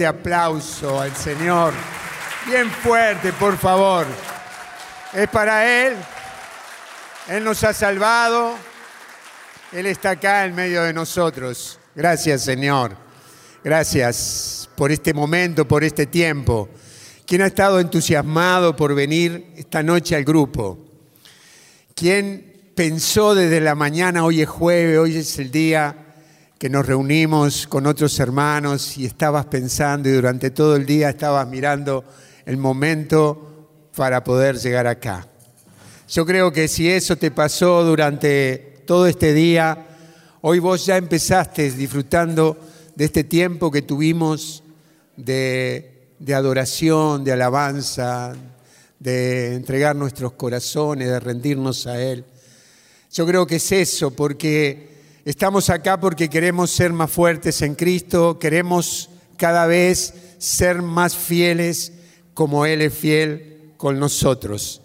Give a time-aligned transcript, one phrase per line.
[0.00, 1.74] fuerte aplauso al Señor.
[2.46, 4.06] Bien fuerte, por favor.
[5.12, 5.94] Es para Él.
[7.28, 8.54] Él nos ha salvado.
[9.72, 11.78] Él está acá en medio de nosotros.
[11.94, 12.96] Gracias, Señor.
[13.62, 16.70] Gracias por este momento, por este tiempo.
[17.26, 20.78] ¿Quién ha estado entusiasmado por venir esta noche al grupo?
[21.94, 26.09] ¿Quién pensó desde la mañana, hoy es jueves, hoy es el día
[26.60, 31.48] que nos reunimos con otros hermanos y estabas pensando y durante todo el día estabas
[31.48, 32.04] mirando
[32.44, 35.26] el momento para poder llegar acá?
[36.06, 39.86] Yo creo que si eso te pasó durante todo este día,
[40.42, 42.58] hoy vos ya empezaste disfrutando
[42.94, 44.62] de este tiempo que tuvimos
[45.16, 48.34] de, adoración, de alabanza,
[48.98, 52.22] de entregar nuestros corazones, de rendirnos a Él.
[53.10, 54.89] Yo creo que es eso, porque
[55.30, 61.92] estamos acá porque queremos ser más fuertes en Cristo, queremos cada vez ser más fieles
[62.34, 64.82] como Él es fiel con nosotros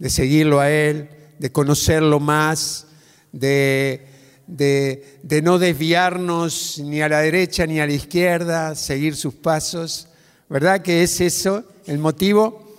[0.00, 2.88] de seguirlo a Él, de conocerlo más,
[3.30, 4.06] de,
[4.48, 10.08] de, de, no desviarnos ni a la derecha ni a la izquierda, seguir sus pasos.
[10.48, 12.74] ¿Verdad que es eso el motivo?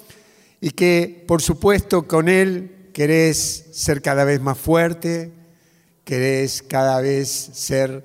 [0.59, 5.36] Y que, por supuesto, con Él querés ser cada vez más fuerte,
[6.07, 8.01] querés cada vez ser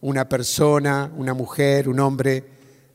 [0.00, 2.44] una persona, una mujer, un hombre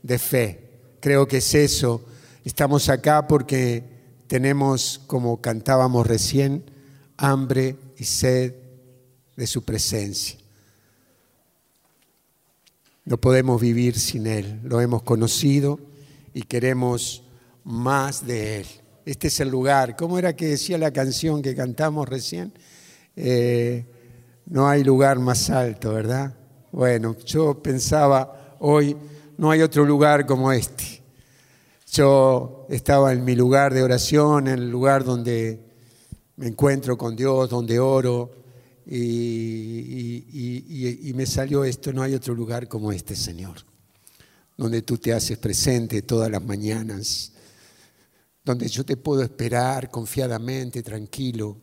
[0.02, 0.60] de fe.
[0.98, 2.02] Creo que es eso.
[2.42, 3.84] Estamos acá porque
[4.28, 6.64] tenemos, como cantábamos recién,
[7.18, 8.54] hambre y sed
[9.36, 10.38] de su presencia.
[13.04, 15.78] No podemos vivir sin Él, lo hemos conocido
[16.32, 17.24] y queremos
[17.62, 18.66] más de Él.
[19.04, 19.96] Este es el lugar.
[19.96, 22.54] ¿Cómo era que decía la canción que cantamos recién?
[23.16, 23.84] Eh,
[24.46, 26.34] no hay lugar más alto, ¿verdad?
[26.72, 28.96] Bueno, yo pensaba hoy,
[29.38, 31.02] no hay otro lugar como este.
[31.92, 35.60] Yo estaba en mi lugar de oración, en el lugar donde
[36.36, 38.30] me encuentro con Dios, donde oro,
[38.88, 39.42] y,
[41.14, 43.56] me salió esto, no hay otro lugar como este, Señor,
[44.56, 47.32] donde tú te haces presente todas las mañanas,
[48.44, 51.56] donde yo te puedo esperar confiadamente, tranquilo,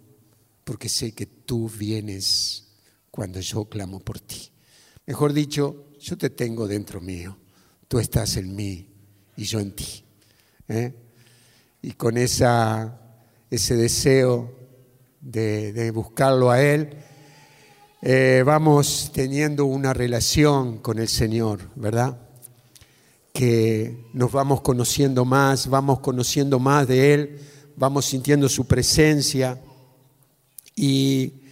[0.64, 2.73] porque sé que tú vienes
[3.14, 4.50] cuando yo clamo por ti.
[5.06, 7.38] Mejor dicho, yo te tengo dentro mío,
[7.88, 8.90] tú estás en mí
[9.38, 10.04] y yo en ti.
[10.68, 10.94] ¿eh?
[11.84, 12.98] y con esa,
[13.52, 14.52] ese deseo
[15.22, 16.98] de, buscarlo a Él,
[18.02, 22.18] eh, vamos teniendo una relación con el Señor, ¿verdad?
[23.32, 27.40] Que nos vamos conociendo más, vamos conociendo más de Él,
[27.76, 29.62] vamos sintiendo su presencia
[30.76, 31.43] y,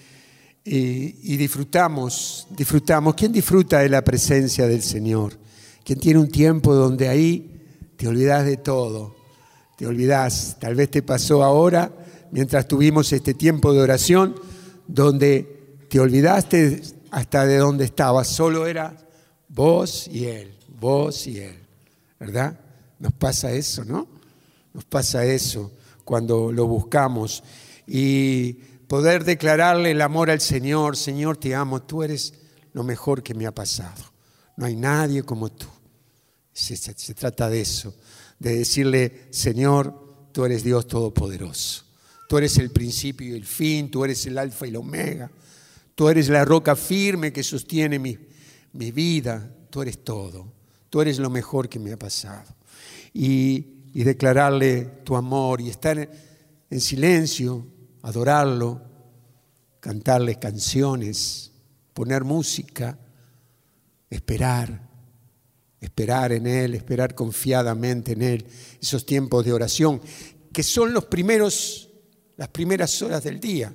[0.64, 3.16] y, disfrutamos, disfrutamos.
[3.16, 5.38] ¿Quién disfruta de la presencia del Señor?
[5.84, 7.52] ¿Quién tiene un tiempo donde ahí
[7.98, 9.16] te olvidas de todo,
[9.78, 11.92] te olvidas, tal vez te pasó ahora,
[12.32, 14.36] mientras tuvimos este tiempo de oración,
[14.88, 18.98] donde te olvidaste hasta de dónde estabas, solo era
[19.50, 21.58] vos y Él, vos y Él,
[22.20, 22.60] ¿verdad?
[23.00, 24.08] Nos pasa eso, ¿no?
[24.74, 25.72] Nos pasa eso
[26.06, 27.44] cuando lo buscamos
[27.86, 28.58] y
[28.92, 32.34] poder declararle el amor al Señor, Señor, te amo, tú eres
[32.74, 34.04] lo mejor que me ha pasado,
[34.58, 35.68] no hay nadie como tú.
[36.52, 37.96] Se, se, trata de eso,
[38.38, 41.86] de decirle, Señor, tú eres Dios Todopoderoso.
[42.28, 45.32] Tú eres el principio y el fin, tú eres el alfa y el omega.
[45.96, 48.18] Tú eres la roca firme que sostiene mi,
[48.74, 49.56] mi vida.
[49.70, 50.52] Tú eres todo.
[50.90, 52.54] Tú eres lo mejor que me ha pasado.
[53.14, 55.98] Y, y declararle tu amor y estar
[56.70, 57.66] en silencio,
[58.04, 58.82] adorarlo,
[59.80, 61.52] cantarle canciones,
[61.94, 62.98] poner música,
[64.10, 64.92] esperar
[65.82, 68.46] esperar en Él, esperar confiadamente en Él,
[68.80, 70.00] esos tiempos de oración,
[70.54, 71.90] que son los primeros,
[72.38, 73.74] las primeras horas del día.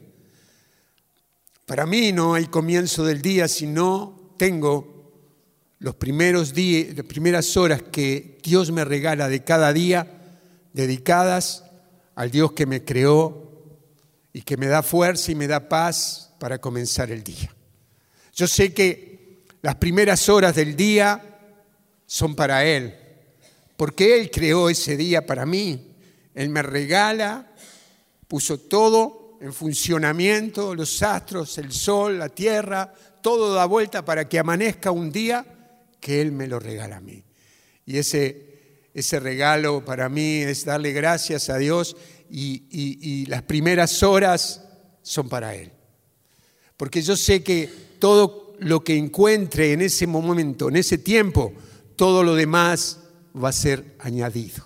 [1.67, 4.95] Para mí no hay comienzo del día si no tengo
[5.81, 10.07] los primeros días, las primeras horas que Dios me regala de cada día
[10.73, 11.65] dedicadas
[12.15, 13.46] al Dios que me creó
[14.37, 17.57] y que me da fuerza y me da paz para comenzar el día.
[18.35, 21.23] Yo sé que las primeras horas del día
[22.05, 22.95] son para Él,
[23.79, 25.97] porque Él creó ese día para mí.
[26.35, 27.51] Él me regala,
[28.29, 32.93] puso todo en funcionamiento, los astros, el sol, la tierra,
[33.23, 35.47] todo da vuelta para que amanezca un día
[35.99, 37.25] que Él me lo regala a mí.
[37.87, 41.97] Y ese, ese regalo para mí es darle gracias a Dios
[42.31, 44.63] y, las primeras horas
[45.03, 45.73] son para Él.
[46.77, 51.53] Porque yo sé que todo lo que encuentre en ese momento, en ese tiempo,
[51.97, 53.01] todo lo demás
[53.35, 54.65] va a ser añadido.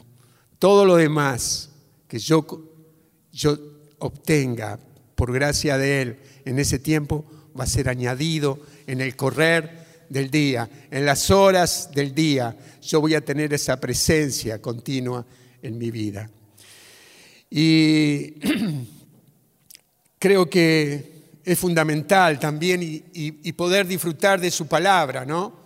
[0.59, 1.71] Todo lo demás
[2.09, 2.47] que yo,
[3.33, 3.59] yo
[3.99, 4.79] obtenga
[5.15, 7.25] por gracia de Él en ese tiempo
[7.59, 12.57] va a ser añadido en el correr del día, en las horas del día.
[12.83, 15.25] Yo voy a tener esa presencia continua
[15.62, 16.31] en mi vida.
[17.50, 18.35] Y
[20.19, 21.11] creo que
[21.44, 25.58] es fundamental también y, poder disfrutar de su palabra, ¿no?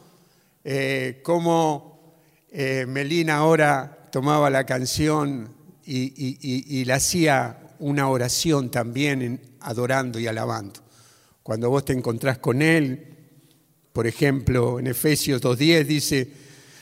[0.64, 2.16] Eh, como
[2.50, 5.52] eh, Melina ahora tomaba la canción
[5.84, 10.80] y, la hacía una oración también adorando y alabando.
[11.42, 13.14] Cuando vos te encontrás con Él,
[13.92, 16.30] por ejemplo, en Efesios 2.10 dice,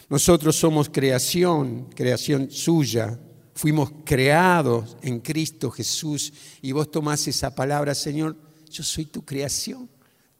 [0.08, 3.18] nosotros somos creación, creación suya,
[3.62, 6.32] fuimos creados en Cristo Jesús
[6.62, 8.36] y vos tomás esa palabra, Señor,
[8.68, 9.88] yo soy tu creación.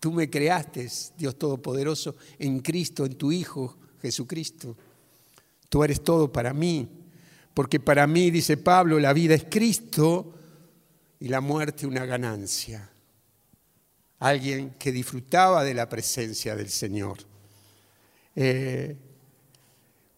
[0.00, 4.76] Tú me creaste, Dios Todopoderoso, en Cristo, en tu Hijo Jesucristo.
[5.68, 6.88] Tú eres todo para mí,
[7.54, 10.34] porque para mí, dice Pablo, la vida es Cristo
[11.20, 12.90] y la muerte una ganancia.
[14.18, 17.18] Alguien que disfrutaba de la presencia del Señor.
[18.34, 18.96] Eh,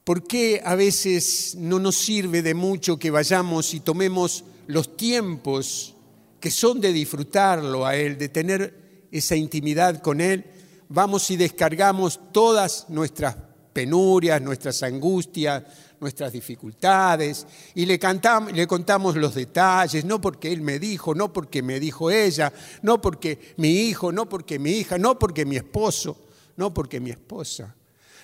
[0.05, 5.95] ¿Por qué a veces no nos sirve de mucho que vayamos y tomemos los tiempos
[6.39, 10.45] que son de disfrutarlo a Él, de tener esa intimidad con Él?
[10.91, 13.35] Vamos y descargamos todas nuestras
[13.73, 15.62] penurias, nuestras angustias,
[16.01, 21.33] nuestras dificultades y le, cantamos, le contamos los detalles, no porque él me dijo, no
[21.33, 22.53] porque me dijo ella,
[22.83, 26.19] no porque mi hijo, no porque mi hija, no porque mi esposo,
[26.56, 27.75] no porque mi esposa.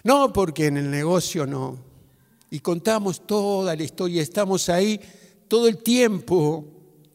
[0.04, 1.78] No, porque en el negocio no.
[2.50, 5.00] Y contamos toda la historia, estamos ahí
[5.46, 6.64] todo el tiempo,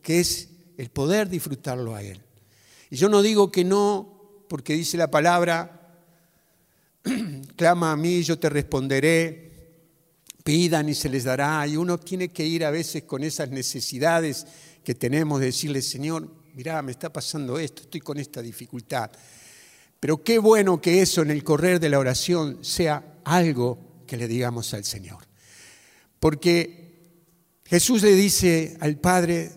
[0.01, 2.21] que es el poder disfrutarlo a Él.
[2.89, 5.97] Y yo no digo que no, porque dice la palabra,
[7.55, 9.45] clama a mí, yo te responderé,
[10.43, 11.65] pidan y se les dará.
[11.67, 14.45] Y uno tiene que ir a veces con esas necesidades
[14.83, 19.11] que tenemos de decirle, Señor, mirá, me está pasando esto, estoy con esta dificultad.
[19.99, 24.27] Pero qué bueno que eso en el correr de la oración sea algo que le
[24.27, 25.25] digamos al Señor.
[26.19, 26.85] Porque
[27.65, 29.51] Jesús le dice al Padre,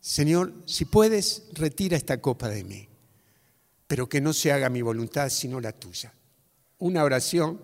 [0.00, 2.88] Señor, si puedes, retira esta copa de mí,
[3.86, 6.12] pero que no se haga mi voluntad sino la tuya.
[6.78, 7.60] Una oración,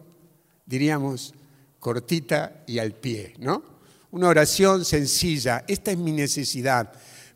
[0.66, 1.34] diríamos,
[1.78, 3.62] cortita y al pie, ¿no?
[4.10, 6.92] Una oración sencilla, esta es mi necesidad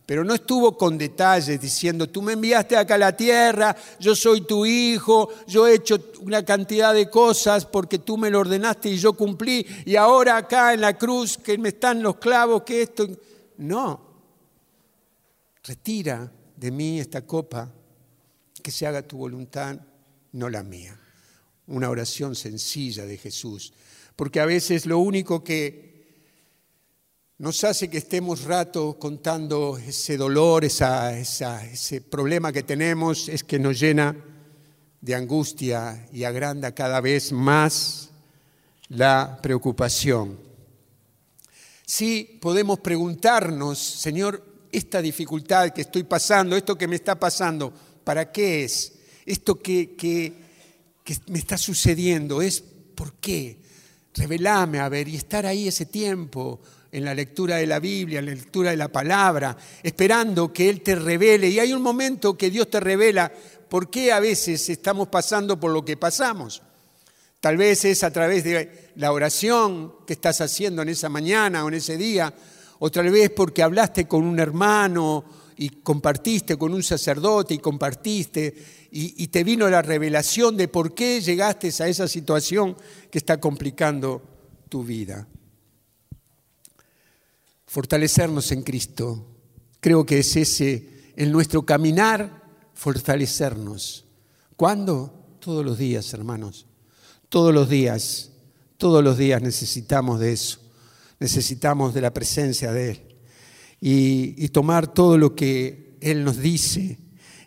[0.06, 4.42] pero no estuvo con detalles diciendo, tú me enviaste acá a la tierra, yo soy
[4.42, 8.98] tu hijo, yo he hecho una cantidad de cosas porque tú me lo ordenaste y
[8.98, 13.08] yo cumplí, y ahora acá en la cruz que me están los clavos, que esto...
[13.56, 14.00] No,
[15.62, 17.72] retira de mí esta copa,
[18.62, 19.78] que se haga tu voluntad,
[20.32, 20.98] no la mía.
[21.66, 23.72] Una oración sencilla de Jesús,
[24.16, 25.93] porque a veces lo único que
[27.38, 33.80] nos hace que estemos rato contando ese dolor, ese problema que tenemos, es que nos
[33.80, 34.14] llena
[35.00, 38.10] de angustia y agranda cada vez más
[38.88, 40.38] la preocupación.
[41.84, 47.72] Sí podemos preguntarnos, Señor, esta dificultad que estoy pasando, esto que me está pasando,
[48.04, 48.92] ¿para qué es?
[49.26, 50.32] Esto que, que,
[51.02, 52.62] que me está sucediendo, ¿es
[52.94, 53.58] por qué?
[54.14, 56.60] Revelame, a ver, y estar ahí ese tiempo,
[56.94, 60.80] en la lectura de la Biblia, en la lectura de la palabra, esperando que Él
[60.80, 61.48] te revele.
[61.48, 63.32] Y hay un momento que Dios te revela
[63.68, 66.62] por qué a veces estamos pasando por lo que pasamos.
[67.40, 71.68] Tal vez es a través de la oración que estás haciendo en esa mañana o
[71.68, 72.32] en ese día,
[72.78, 75.24] o tal vez porque hablaste con un hermano
[75.56, 78.54] y compartiste con un sacerdote y compartiste
[78.92, 82.76] y, te vino la revelación de por qué llegaste a esa situación
[83.10, 84.22] que está complicando
[84.68, 85.26] tu vida
[87.74, 89.26] fortalecernos en Cristo.
[89.80, 94.04] Creo que es ese, en nuestro caminar, fortalecernos.
[94.54, 95.36] ¿Cuándo?
[95.40, 96.68] Todos los días, hermanos.
[97.28, 98.30] Todos los días.
[98.76, 100.60] Todos los días necesitamos de eso.
[101.18, 103.16] Necesitamos de la presencia de Él.
[103.80, 107.00] Y, tomar todo lo que Él nos dice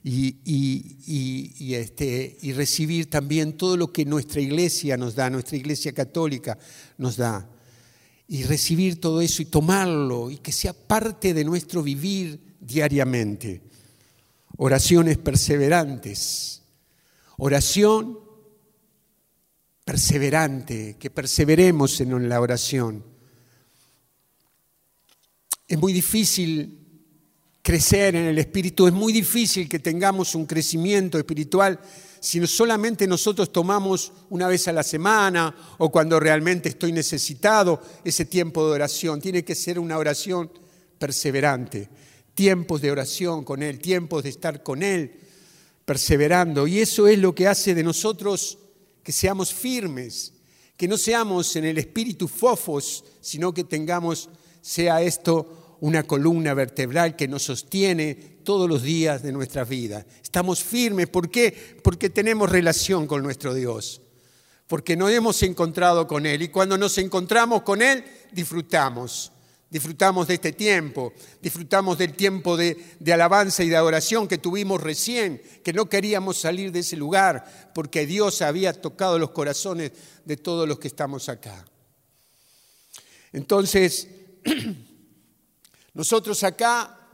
[0.03, 6.60] y, este, y recibir también todo lo que nuestra iglesia nos da, nuestra iglesia católica
[6.98, 7.50] nos da
[8.27, 13.62] y recibir todo eso y tomarlo y que sea parte de nuestro vivir diariamente.
[14.57, 16.63] Oraciones perseverantes.
[17.38, 18.19] Oración
[19.86, 23.05] perseverante, que perseveremos en la oración.
[25.67, 26.79] Es muy difícil
[27.62, 28.88] crecer en el Espíritu.
[28.88, 31.79] Es muy difícil que tengamos un crecimiento espiritual
[32.19, 38.25] si solamente nosotros tomamos una vez a la semana o cuando realmente estoy necesitado ese
[38.25, 39.21] tiempo de oración.
[39.21, 40.51] Tiene que ser una oración
[40.97, 41.89] perseverante,
[42.33, 45.19] tiempos de oración con Él, tiempos de estar con Él,
[45.86, 46.67] perseverando.
[46.67, 48.57] Y eso es lo que hace de nosotros
[49.03, 50.33] que seamos firmes,
[50.75, 54.29] que no seamos en el espíritu fofos, sino que tengamos,
[54.62, 60.06] sea esto una columna vertebral que nos sostiene todos los días de nuestra vida.
[60.24, 61.10] Estamos firmes.
[61.10, 61.75] ¿Por qué?
[61.84, 64.00] Porque tenemos relación con nuestro Dios.
[64.68, 66.42] Porque nos hemos encontrado con Él.
[66.42, 69.34] Y cuando nos encontramos con Él, disfrutamos.
[69.70, 71.12] Disfrutamos de este tiempo,
[71.42, 72.77] disfrutamos del tiempo de,
[73.12, 78.06] alabanza y de adoración que tuvimos recién, que no queríamos salir de ese lugar porque
[78.06, 79.92] Dios había tocado los corazones
[80.24, 81.66] de todos los que estamos acá.
[83.34, 84.08] Entonces,
[85.98, 87.07] Nosotros acá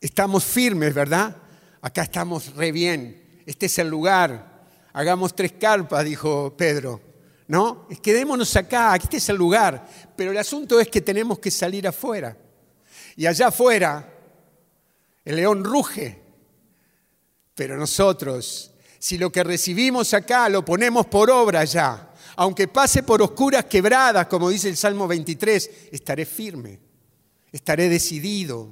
[0.00, 1.36] estamos firmes, ¿verdad?
[1.80, 3.42] Acá estamos re bien.
[3.46, 4.66] Este es el lugar.
[4.92, 7.00] Hagamos tres carpas, dijo Pedro.
[7.46, 7.88] ¿No?
[8.02, 9.88] Quedémonos acá, este es el lugar.
[10.16, 12.36] Pero el asunto es que tenemos que salir afuera.
[13.16, 14.12] Y allá afuera,
[15.24, 16.22] el león ruge.
[17.54, 23.22] Pero nosotros, si lo que recibimos acá lo ponemos por obra ya, aunque pase por
[23.22, 26.88] oscuras quebradas, como dice el Salmo 23, estaré firme
[27.52, 28.70] estaré decidido,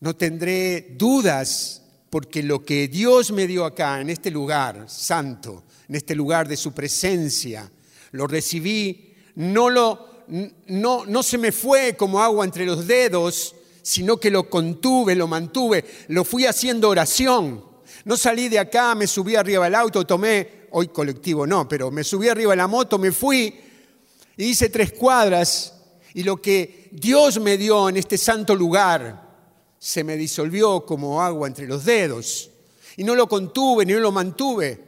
[0.00, 5.94] no tendré dudas, porque lo que Dios me dio acá, en este lugar santo, en
[5.94, 7.70] este lugar de su presencia,
[8.12, 10.24] lo recibí, no, lo,
[10.66, 15.28] no, no se me fue como agua entre los dedos, sino que lo contuve, lo
[15.28, 17.64] mantuve, lo fui haciendo oración.
[18.04, 22.04] No salí de acá, me subí arriba del auto, tomé, hoy colectivo no, pero me
[22.04, 23.54] subí arriba de la moto, me fui
[24.36, 25.74] y hice tres cuadras
[26.14, 29.29] y lo que Dios me dio en este santo lugar
[29.80, 32.50] se me disolvió como agua entre los dedos.
[32.98, 34.78] Y no lo contuve, ni lo mantuve.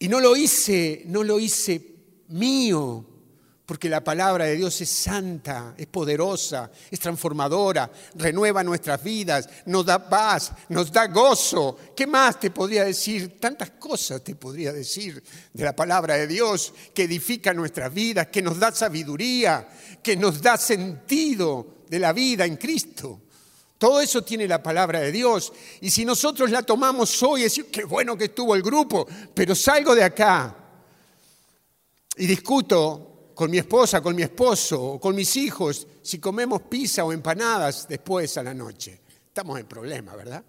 [0.00, 1.80] Y no lo hice, no lo hice
[2.28, 3.06] mío,
[3.64, 9.86] porque la palabra de Dios es santa, es poderosa, es transformadora, renueva nuestras vidas, nos
[9.86, 11.78] da paz, nos da gozo.
[11.94, 13.38] ¿Qué más te podría decir?
[13.38, 15.22] Tantas cosas te podría decir
[15.52, 19.68] de la palabra de Dios que edifica nuestras vidas, que nos da sabiduría,
[20.02, 23.20] que nos da sentido de la vida en Cristo.
[23.78, 25.52] Todo eso tiene la palabra de Dios.
[25.80, 29.54] Y si nosotros la tomamos hoy, es decir, qué bueno que estuvo el grupo, pero
[29.54, 30.56] salgo de acá
[32.16, 37.04] y discuto con mi esposa, con mi esposo, o con mis hijos, si comemos pizza
[37.04, 39.00] o empanadas después a la noche.
[39.28, 40.42] Estamos en problema, ¿verdad?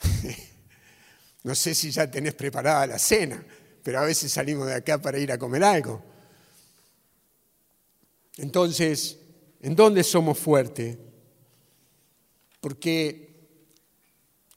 [1.44, 3.40] no sé si ya tenés preparada la cena,
[3.80, 6.02] pero a veces salimos de acá para ir a comer algo.
[8.38, 9.16] Entonces,
[9.66, 10.96] ¿en dónde somos fuertes?
[12.60, 13.48] Porque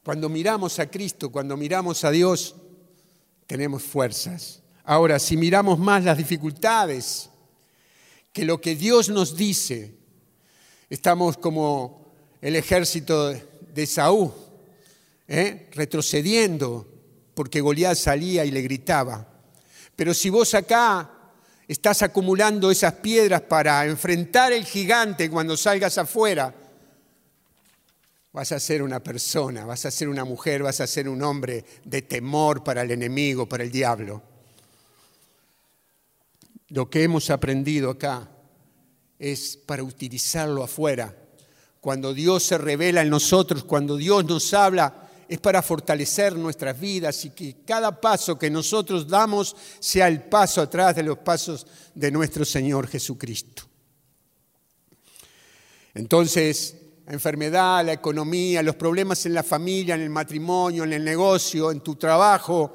[0.04, 2.56] cuando miramos a Cristo, cuando miramos a Dios,
[3.48, 4.62] tenemos fuerzas.
[4.84, 7.32] Ahora, si miramos más las dificultades
[8.32, 9.96] que lo que Dios nos dice,
[10.92, 14.32] estamos como el ejército de Saúl,
[15.28, 15.72] ¿eh?
[15.72, 16.88] retrocediendo
[17.34, 19.28] porque Goliat salía y le gritaba.
[19.96, 21.19] Pero si vos acá
[21.70, 26.52] estás acumulando esas piedras para enfrentar el gigante cuando salgas afuera,
[28.34, 31.64] vas a ser una persona, vas a ser una mujer, vas a ser un hombre
[31.86, 34.24] de temor para el enemigo, para el diablo.
[36.70, 38.28] Lo que hemos aprendido acá
[39.20, 41.16] es para utilizarlo afuera.
[41.82, 47.24] Cuando Dios se revela en nosotros, cuando Dios nos habla, es para fortalecer nuestras vidas
[47.24, 52.10] y que cada paso que nosotros damos sea el paso atrás de los pasos de
[52.10, 53.62] nuestro Señor Jesucristo.
[55.94, 61.06] Entonces, la enfermedad, la economía, los problemas en la familia, en el matrimonio, en el
[61.06, 62.74] negocio, en tu trabajo,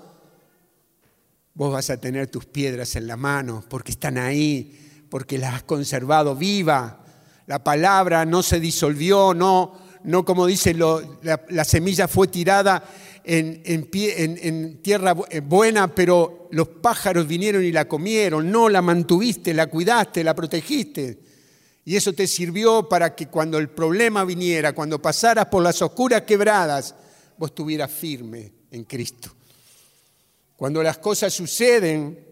[1.54, 5.62] vos vas a tener tus piedras en la mano porque están ahí, porque las has
[5.64, 7.04] conservado viva.
[7.46, 12.84] La palabra no se disolvió, no, no como dice, la, semilla fue tirada
[13.24, 18.50] en, en, tierra buena, pero los pájaros vinieron y la comieron.
[18.50, 21.18] No, la mantuviste, la cuidaste, la protegiste.
[21.86, 26.22] Y eso te sirvió para que cuando el problema viniera, cuando pasaras por las oscuras
[26.22, 26.94] quebradas,
[27.38, 29.34] vos estuvieras firme en Cristo.
[30.56, 32.26] Cuando las cosas suceden,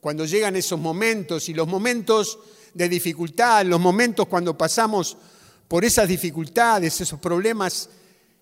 [0.00, 2.38] cuando llegan esos momentos y los momentos
[2.74, 5.16] de dificultad, los momentos cuando pasamos
[5.68, 7.90] por esas dificultades, esos problemas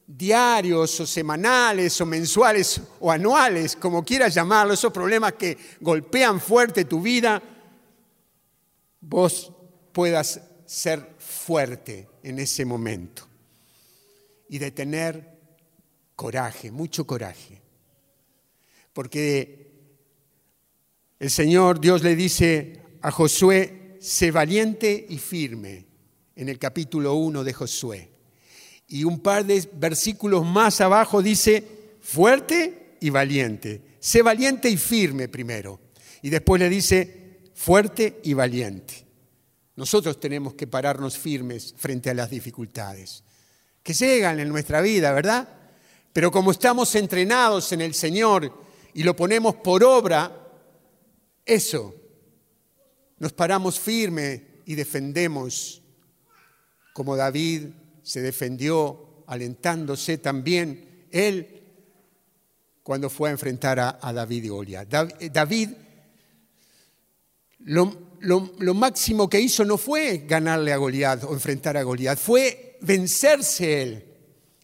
[0.06, 6.84] diarios o semanales o mensuales o anuales, como quieras llamarlo, esos problemas que golpean fuerte
[6.84, 7.42] tu vida,
[9.00, 9.52] vos
[9.92, 13.26] puedas ser fuerte en ese momento
[14.48, 15.38] y de tener
[16.16, 17.60] coraje, mucho coraje.
[18.92, 19.72] Porque
[21.18, 25.86] el Señor Dios le dice a Josué, sé valiente y firme,
[26.36, 28.10] en el capítulo 1 de Josué.
[28.88, 31.64] Y un par de versículos más abajo dice,
[32.00, 33.82] fuerte y valiente.
[33.98, 35.80] Sé valiente y firme primero.
[36.22, 39.06] Y después le dice, fuerte y valiente.
[39.76, 43.24] Nosotros tenemos que pararnos firmes frente a las dificultades
[43.84, 45.46] que llegan en nuestra vida, ¿verdad?
[46.12, 48.50] Pero como estamos entrenados en el Señor
[48.94, 50.48] y lo ponemos por obra,
[51.44, 51.94] eso,
[53.18, 55.82] nos paramos firmes y defendemos
[56.94, 57.66] como David
[58.02, 61.60] se defendió alentándose también él
[62.84, 64.88] cuando fue a enfrentar a, David y Goliat.
[64.88, 65.70] David,
[67.58, 72.78] lo, lo, máximo que hizo no fue ganarle a Goliat o enfrentar a Goliat, fue
[72.82, 74.04] vencerse él.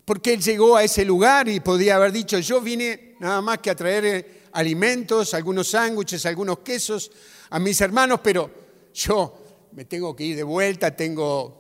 [0.05, 3.71] Porque él llegó a ese lugar y podía haber dicho, yo vine nada más que
[3.71, 7.11] a traer eh, alimentos, algunos sándwiches, algunos quesos
[7.49, 8.51] a mis hermanos, pero
[8.95, 11.60] yo me tengo que ir de vuelta, tengo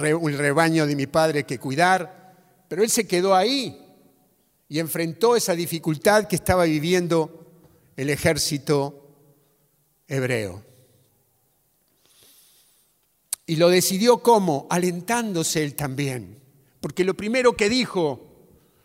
[0.00, 2.64] un rebaño de mi padre que cuidar.
[2.68, 3.84] Pero él se quedó ahí
[4.68, 7.46] y enfrentó esa dificultad que estaba viviendo
[7.96, 9.06] el ejército
[10.06, 10.62] hebreo.
[13.46, 16.38] Y lo decidió como, alentándose él también.
[16.80, 18.20] Porque lo primero que dijo,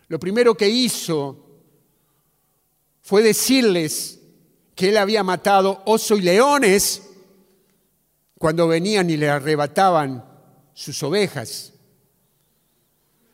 [0.08, 1.44] lo primero que hizo,
[3.02, 4.20] fue decirles
[4.74, 7.02] que él había matado oso y leones
[8.38, 10.33] cuando venían y le arrebataban
[10.74, 11.72] sus ovejas.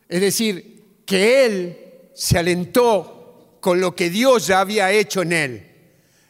[0.07, 1.77] Es decir, que él
[2.13, 5.71] se alentó con lo que Dios ya había hecho en él.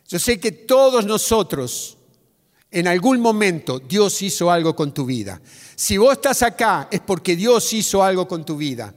[0.07, 1.97] Yo sé que todos nosotros
[2.71, 5.41] en algún momento Dios hizo algo con tu vida.
[5.75, 8.93] Si vos estás acá es porque Dios hizo algo con tu vida.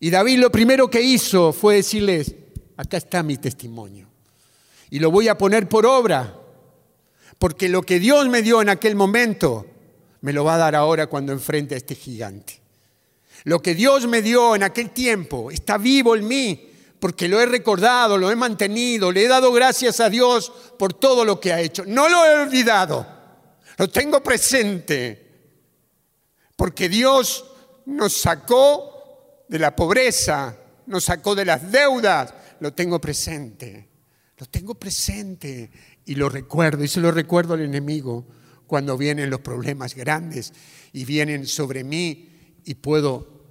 [0.00, 2.34] Y David lo primero que hizo fue decirles,
[2.76, 4.08] acá está mi testimonio.
[4.90, 6.38] Y lo voy a poner por obra,
[7.38, 9.66] porque lo que Dios me dio en aquel momento,
[10.22, 12.60] me lo va a dar ahora cuando enfrente a este gigante.
[13.44, 16.68] Lo que Dios me dio en aquel tiempo está vivo en mí
[17.00, 21.24] porque lo he recordado, lo he mantenido, le he dado gracias a Dios por todo
[21.24, 21.84] lo que ha hecho.
[21.84, 23.04] No lo he olvidado,
[23.76, 25.26] lo tengo presente,
[26.54, 27.44] porque Dios
[27.86, 30.56] nos sacó de la pobreza,
[30.86, 33.88] nos sacó de las deudas, lo tengo presente,
[34.38, 35.72] lo tengo presente
[36.04, 38.24] y lo recuerdo, y se lo recuerdo al enemigo
[38.72, 40.50] cuando vienen los problemas grandes
[40.94, 42.30] y vienen sobre mí
[42.64, 43.44] y puedo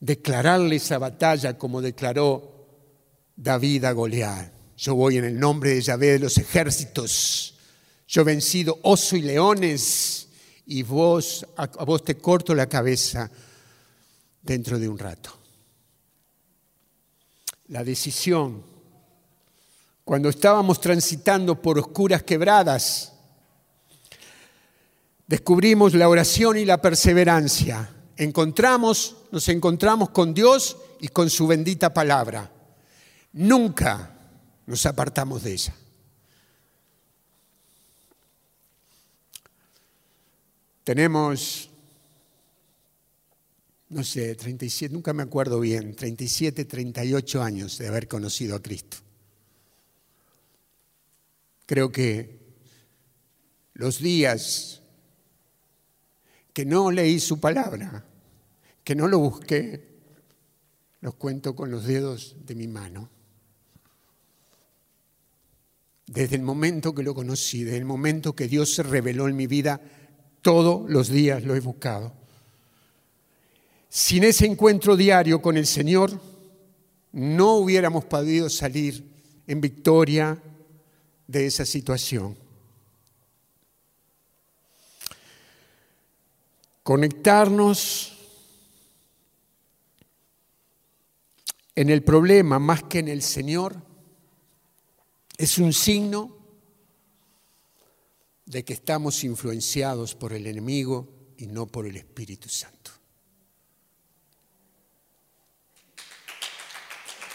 [0.00, 2.66] declararle esa batalla como declaró
[3.36, 4.50] David a Goliat.
[4.78, 7.58] Yo voy en el nombre de Yahvé de los ejércitos.
[8.08, 10.28] Yo he vencido oso y leones
[10.64, 13.30] y a, vos te corto la cabeza
[14.40, 15.30] dentro de un rato.
[17.66, 18.64] La decisión,
[20.06, 23.13] cuando estábamos transitando por oscuras quebradas,
[25.26, 27.90] descubrimos la oración y la perseverancia.
[28.16, 32.50] Encontramos, nos encontramos con Dios y con su bendita palabra.
[33.32, 34.10] Nunca
[34.66, 35.74] nos apartamos de ella.
[40.84, 41.70] Tenemos,
[43.88, 48.98] no sé, 37, nunca me acuerdo bien, 37, 38 años de haber conocido a Cristo.
[51.66, 52.38] Creo que
[53.72, 54.82] los días
[56.54, 58.06] que no leí su palabra,
[58.84, 59.88] que no lo busqué,
[61.00, 63.10] los cuento con los dedos de mi mano.
[66.06, 69.48] Desde el momento que lo conocí, desde el momento que Dios se reveló en mi
[69.48, 69.80] vida,
[70.42, 72.12] todos los días lo he buscado.
[73.88, 76.20] Sin ese encuentro diario con el Señor,
[77.10, 79.04] no hubiéramos podido salir
[79.48, 80.40] en victoria
[81.26, 82.43] de esa situación.
[86.84, 88.12] Conectarnos
[91.74, 93.74] en el problema más que en el Señor
[95.38, 96.36] es un signo
[98.44, 102.90] de que estamos influenciados por el enemigo y no por el Espíritu Santo.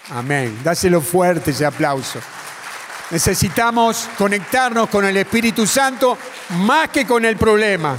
[0.09, 0.59] Amén.
[0.63, 2.19] Dáselo fuerte ese aplauso.
[3.09, 6.15] Necesitamos conectarnos con el Espíritu Santo
[6.51, 7.97] más que con el problema.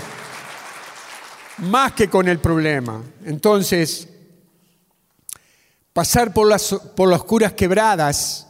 [1.62, 3.02] Más que con el problema.
[3.24, 4.08] Entonces,
[5.92, 8.46] pasar por las, por las oscuras quebradas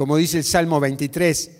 [0.00, 1.50] como dice el Salmo 23,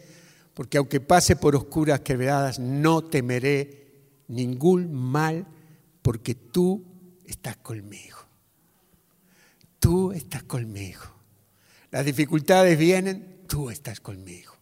[0.55, 3.93] porque aunque pase por oscuras quebradas, no temeré
[4.29, 5.47] ningún mal,
[6.01, 6.83] porque tú
[7.27, 8.17] estás conmigo.
[9.79, 11.03] Tú estás conmigo.
[11.91, 14.55] Las dificultades vienen, tú estás conmigo.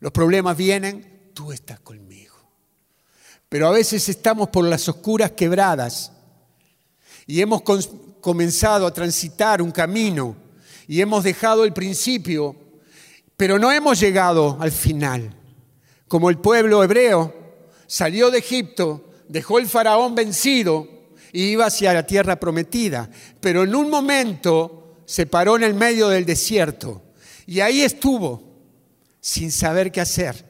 [0.00, 2.29] Los problemas vienen, tú estás conmigo.
[3.50, 6.12] Pero a veces estamos por las oscuras quebradas
[7.26, 7.62] y hemos
[8.20, 10.36] comenzado a transitar un camino
[10.86, 12.54] y hemos dejado el principio,
[13.36, 15.34] pero no hemos llegado al final.
[16.06, 17.34] Como el pueblo hebreo
[17.88, 20.86] salió de Egipto, dejó el faraón vencido
[21.32, 23.10] y iba hacia la tierra prometida,
[23.40, 27.02] pero en un momento se paró en el medio del desierto
[27.46, 28.44] y ahí estuvo
[29.20, 30.49] sin saber qué hacer.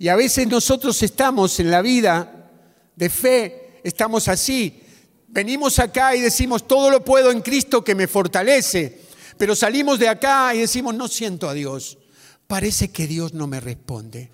[0.00, 2.50] Y a veces nosotros estamos en la vida
[2.96, 4.80] de fe, estamos así,
[5.28, 9.02] venimos acá y decimos, todo lo puedo en Cristo que me fortalece,
[9.36, 11.98] pero salimos de acá y decimos, no siento a Dios.
[12.46, 14.30] Parece que Dios no me responde.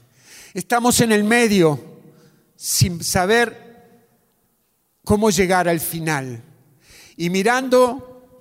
[0.54, 1.80] Estamos en el medio
[2.54, 4.06] sin saber
[5.04, 6.44] cómo llegar al final.
[7.16, 8.38] Y mirando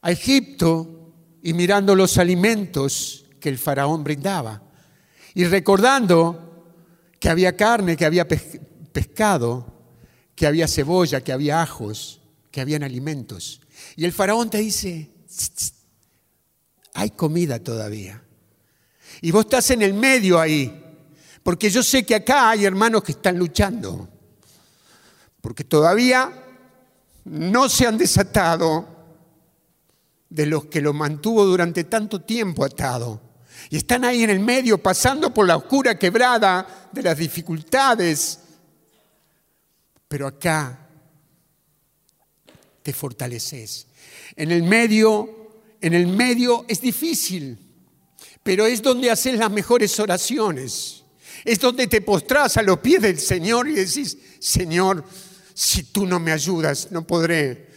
[0.00, 4.62] a Egipto y mirando los alimentos que el faraón brindaba.
[5.36, 6.64] Y recordando
[7.20, 9.66] que había carne, que había pescado,
[10.34, 13.60] que había cebolla, que había ajos, que habían alimentos.
[13.96, 15.10] Y el faraón te dice,
[16.94, 18.24] hay comida todavía.
[19.20, 20.82] Y vos estás en el medio ahí,
[21.42, 24.08] porque yo sé que acá hay hermanos que están luchando,
[25.42, 26.32] porque todavía
[27.26, 28.88] no se han desatado
[30.30, 33.25] de los que lo mantuvo durante tanto tiempo atado.
[33.70, 38.38] Y están ahí en el medio, pasando por la oscura quebrada de las dificultades,
[40.08, 40.88] pero acá
[42.82, 43.86] te fortaleces.
[44.36, 45.50] En el medio,
[45.80, 47.58] en el medio es difícil,
[48.42, 51.02] pero es donde haces las mejores oraciones.
[51.44, 55.04] Es donde te postras a los pies del Señor y decís, Señor,
[55.52, 57.68] si tú no me ayudas, no podré.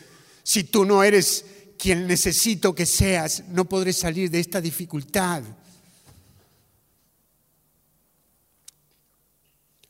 [0.43, 1.45] Si tú no eres
[1.78, 5.43] quien necesito que seas, no podré salir de esta dificultad.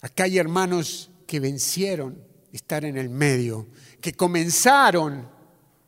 [0.01, 3.67] Acá hay hermanos que vencieron estar en el medio,
[3.99, 5.29] que comenzaron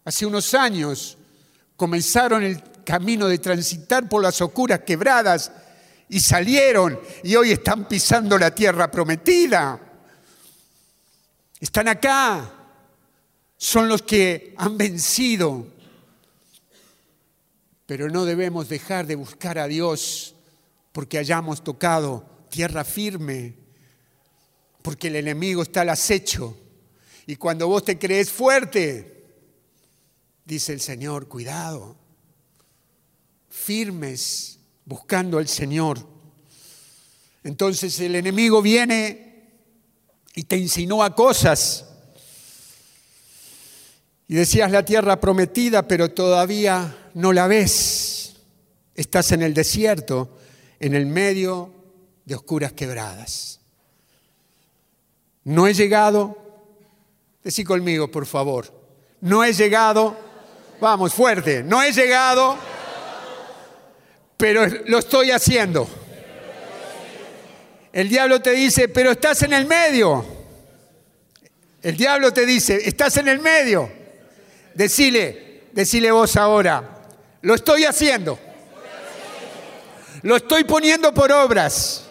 [0.04, 1.18] hace unos años,
[1.76, 5.52] comenzaron el camino de transitar por las oscuras quebradas
[6.10, 9.80] y salieron y hoy están pisando la tierra prometida.
[11.60, 12.54] Están acá,
[13.56, 15.68] son los que han vencido.
[17.86, 20.36] Pero no debemos dejar de buscar a Dios
[20.92, 23.61] porque hayamos tocado tierra firme
[24.82, 26.58] porque el enemigo está al acecho.
[27.28, 29.26] Y cuando vos te crees fuerte,
[30.46, 31.96] dice el Señor, cuidado,
[33.50, 36.06] firmes, buscando al Señor.
[37.44, 39.50] Entonces el enemigo viene
[40.36, 41.86] y te insinúa cosas.
[44.28, 48.36] Y decías la tierra prometida, pero todavía no la ves.
[48.96, 50.38] Estás en el desierto,
[50.80, 51.74] en el medio
[52.26, 53.61] de oscuras quebradas.
[55.44, 56.38] No he llegado,
[57.44, 58.72] decí conmigo por favor,
[59.22, 60.16] no he llegado,
[60.80, 62.56] vamos fuerte, no he llegado,
[64.38, 65.88] pero lo estoy haciendo.
[67.94, 70.26] El diablo te dice, pero estás en el medio.
[71.82, 73.92] El diablo te dice, estás en el medio.
[74.74, 77.02] Decile, decile vos ahora,
[77.42, 78.40] lo estoy haciendo.
[80.22, 82.06] Lo estoy poniendo por obras.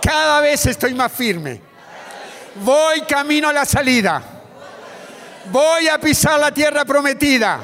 [0.00, 1.71] Cada vez estoy más firme.
[2.56, 4.22] Voy camino a la salida.
[5.50, 7.60] Voy a pisar la tierra prometida.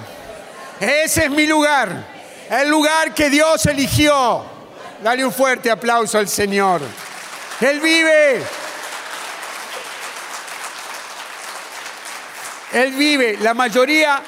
[0.81, 2.07] Ese es mi lugar.
[2.51, 4.44] El lugar que Dios eligió.
[5.03, 6.81] Dale un fuerte aplauso al Señor.
[7.61, 8.42] Él vive.
[12.72, 13.37] Él vive.
[13.38, 14.22] La mayoría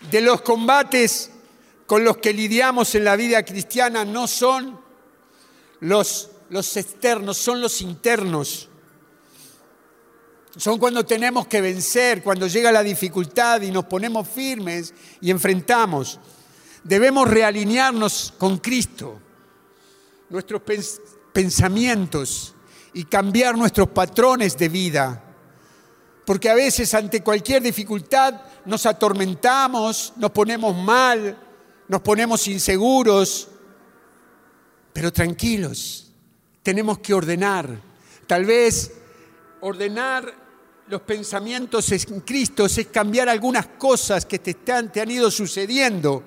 [0.00, 1.30] de los combates
[1.86, 4.80] con los que lidiamos en la vida cristiana no son
[5.80, 8.68] los, los externos, son los internos.
[10.56, 16.20] Son cuando tenemos que vencer, cuando llega la dificultad y nos ponemos firmes y enfrentamos.
[16.84, 19.18] Debemos realinearnos con Cristo,
[20.28, 20.60] nuestros
[21.32, 22.54] pensamientos
[22.92, 25.24] y cambiar nuestros patrones de vida.
[26.26, 31.36] Porque a veces ante cualquier dificultad nos atormentamos, nos ponemos mal,
[31.88, 33.48] nos ponemos inseguros.
[34.92, 36.12] Pero tranquilos,
[36.62, 37.80] tenemos que ordenar.
[38.26, 38.92] Tal vez
[39.62, 40.34] ordenar
[40.88, 46.22] los pensamientos en Cristo es cambiar algunas cosas que te, están, te han ido sucediendo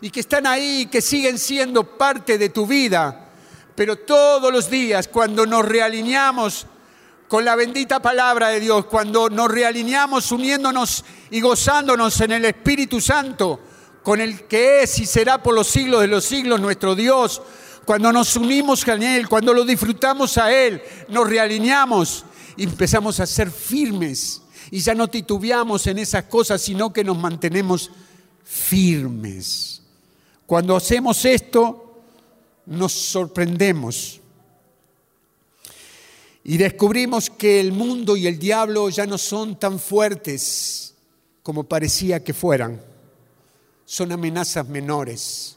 [0.00, 3.28] y que están ahí que siguen siendo parte de tu vida,
[3.76, 6.66] Pero todos los días, cuando nos realineamos
[7.28, 13.00] con la bendita palabra de Dios, cuando nos realineamos uniéndonos y gozándonos en el Espíritu
[13.00, 13.60] Santo,
[14.02, 17.42] con el que es y será por los siglos de los siglos nuestro Dios,
[17.84, 22.24] cuando nos unimos con Él, cuando lo disfrutamos a Él, nos realineamos
[22.64, 27.90] empezamos a ser firmes y ya no titubeamos en esas cosas, sino que nos mantenemos
[28.44, 29.82] firmes.
[30.46, 32.02] Cuando hacemos esto,
[32.66, 34.20] nos sorprendemos
[36.42, 40.94] y descubrimos que el mundo y el diablo ya no son tan fuertes
[41.42, 42.80] como parecía que fueran.
[43.84, 45.56] Son amenazas menores.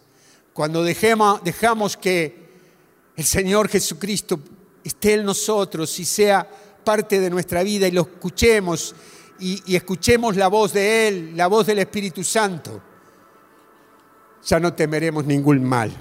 [0.53, 2.43] Cuando dejamos que
[3.15, 4.39] el Señor Jesucristo
[4.83, 6.49] esté en nosotros y sea
[6.83, 8.95] parte de nuestra vida y lo escuchemos
[9.39, 12.81] y, escuchemos la voz de Él, la voz del Espíritu Santo,
[14.45, 15.91] ya no temeremos ningún mal.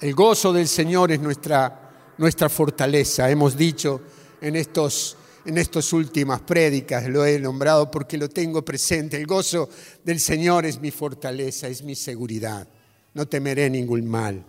[0.00, 3.30] El gozo del Señor es nuestra, nuestra fortaleza.
[3.30, 4.00] Hemos dicho
[4.40, 9.16] en estos en estas últimas prédicas, lo he nombrado porque lo tengo presente.
[9.16, 9.68] El gozo
[10.04, 12.68] del Señor es mi fortaleza, es mi seguridad.
[13.14, 14.44] No temeré ningún mal.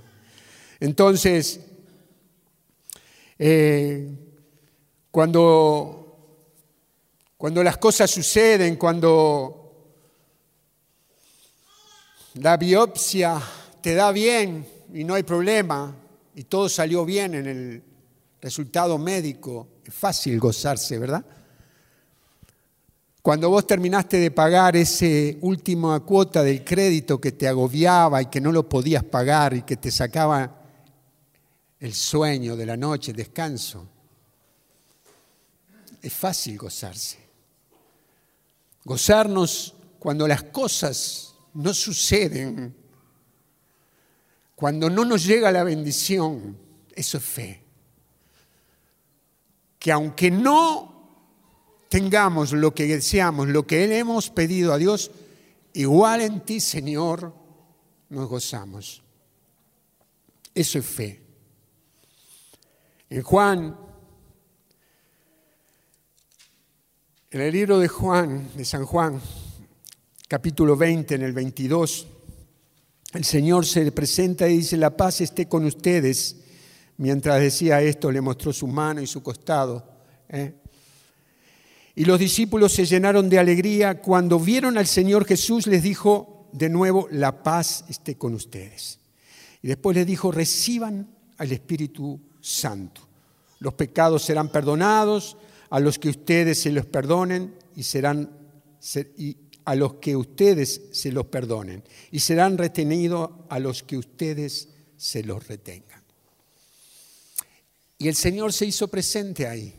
[0.80, 1.62] Entonces,
[3.40, 4.10] eh,
[5.12, 6.16] cuando,
[7.38, 9.62] cuando las cosas suceden, cuando
[12.36, 13.42] la biopsia
[13.82, 15.94] te da bien y no hay problema
[16.34, 17.84] y todo salió bien en el
[18.42, 21.26] resultado médico, es fácil gozarse, ¿verdad?
[23.22, 25.06] Cuando vos terminaste de pagar esa
[25.42, 29.78] última cuota del crédito que te agobiaba y que no lo podías pagar y que
[29.78, 30.60] te sacaba
[31.80, 33.88] el sueño de la noche, el descanso,
[36.02, 37.20] es fácil gozarse.
[38.84, 42.76] Gozarnos cuando las cosas no suceden,
[44.56, 46.58] cuando no nos llega la bendición,
[46.96, 47.64] eso es fe.
[49.78, 50.92] Que aunque no
[51.90, 55.12] tengamos lo que deseamos, lo que le hemos pedido a Dios,
[55.74, 57.34] igual en ti, Señor,
[58.10, 59.04] nos gozamos.
[60.54, 61.22] Eso es fe.
[63.10, 63.78] En Juan
[67.34, 69.22] En el libro de Juan, de San Juan,
[70.28, 72.06] capítulo 20, en el 22,
[73.14, 76.36] el Señor se presenta y dice, la paz esté con ustedes.
[76.98, 79.82] Mientras decía esto, le mostró su mano y su costado.
[80.28, 80.56] ¿eh?
[81.96, 84.02] Y los discípulos se llenaron de alegría.
[84.02, 89.00] Cuando vieron al Señor Jesús, les dijo de nuevo, la paz esté con ustedes.
[89.62, 93.00] Y después les dijo, reciban al Espíritu Santo.
[93.60, 95.38] Los pecados serán perdonados
[95.72, 98.30] a los que ustedes se los perdonen y serán
[99.18, 104.70] y a los que ustedes se los perdonen y serán retenidos a los que ustedes
[104.98, 106.04] se los retengan.
[107.98, 109.76] Y el Señor se hizo presente ahí.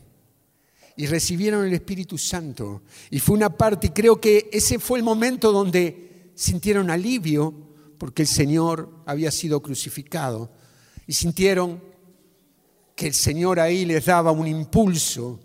[0.95, 2.83] Y recibieron el Espíritu Santo.
[3.09, 7.53] Y fue una parte y creo que ese fue el momento donde sintieron alivio
[7.97, 10.51] porque el Señor había sido crucificado.
[11.05, 11.83] Y sintieron
[12.95, 15.39] que el Señor ahí les daba un impulso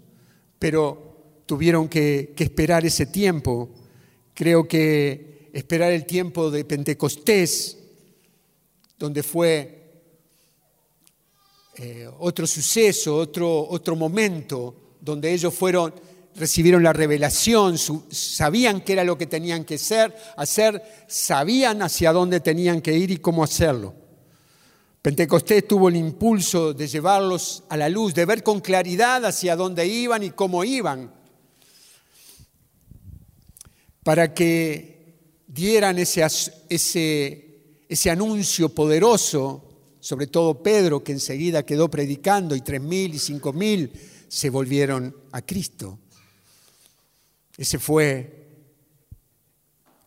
[0.59, 3.71] pero tuvieron que, esperar ese tiempo.
[4.35, 7.79] Creo que esperar el tiempo de Pentecostés,
[8.99, 9.79] donde fue
[11.77, 15.94] eh, otro suceso, otro, otro momento, donde ellos fueron,
[16.35, 22.40] recibieron la revelación, sabían qué era lo que tenían que hacer, hacer, sabían hacia dónde
[22.40, 23.94] tenían que ir y cómo hacerlo.
[25.09, 29.87] Pentecostés tuvo el impulso de llevarlos a la luz, de ver con claridad hacia dónde
[29.87, 31.11] iban y cómo iban,
[34.03, 35.14] para que
[35.47, 36.27] dieran ese,
[36.68, 43.18] ese, ese anuncio poderoso, sobre todo Pedro, que enseguida quedó predicando, y tres mil y
[43.18, 43.90] cinco mil
[44.29, 46.01] se volvieron a Cristo.
[47.57, 48.38] Ese fue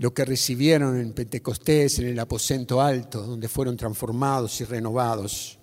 [0.02, 5.60] lo que recibieron en Pentecostés, en el aposento alto, donde fueron transformados y renovados.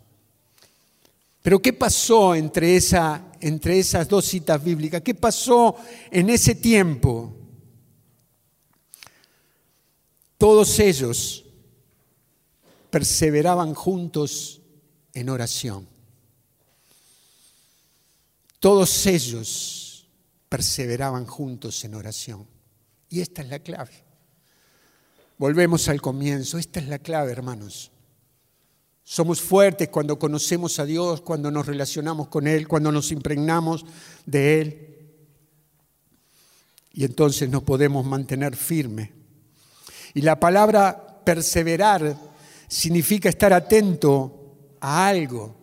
[1.42, 5.02] Pero ¿qué pasó entre, esa, entre esas dos citas bíblicas?
[5.02, 5.74] ¿Qué pasó
[6.12, 7.36] en ese tiempo?
[10.36, 11.44] Todos ellos
[12.90, 14.60] perseveraban juntos
[15.14, 15.88] en oración.
[18.60, 20.06] Todos ellos
[20.48, 22.46] perseveraban juntos en oración.
[23.08, 24.07] Y esta es la clave.
[25.38, 26.58] Volvemos al comienzo.
[26.58, 27.92] Esta es la clave, hermanos.
[29.04, 33.86] Somos fuertes cuando conocemos a Dios, cuando nos relacionamos con Él, cuando nos impregnamos
[34.26, 34.96] de Él.
[36.92, 39.10] Y entonces nos podemos mantener firmes.
[40.12, 42.16] Y la palabra perseverar
[42.66, 45.54] significa estar atento a algo,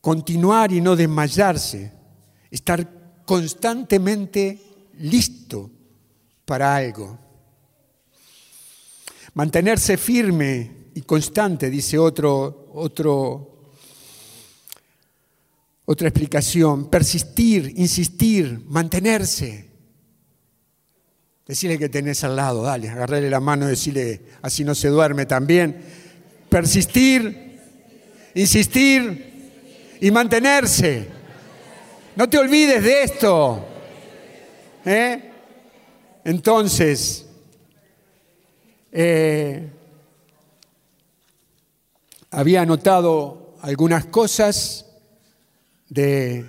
[0.00, 1.92] continuar y no desmayarse,
[2.50, 2.88] estar
[3.24, 4.62] constantemente
[4.98, 5.70] listo
[6.44, 7.25] para algo.
[9.36, 13.74] Mantenerse firme y constante, dice otro, otro,
[15.84, 16.88] otra explicación.
[16.88, 19.68] Persistir, insistir, mantenerse.
[21.46, 25.26] Decirle que tenés al lado, dale, agarrarle la mano y decirle, así no se duerme
[25.26, 25.84] también.
[26.48, 27.60] Persistir,
[28.34, 31.08] insistir y mantenerse.
[32.16, 33.66] No te olvides de esto.
[34.86, 35.30] ¿Eh?
[36.24, 37.25] Entonces,
[38.98, 39.70] eh,
[42.30, 44.86] había anotado algunas cosas
[45.90, 46.46] de